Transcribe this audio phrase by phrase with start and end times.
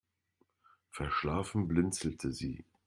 [0.89, 2.65] Verschlafen blinzelte sie.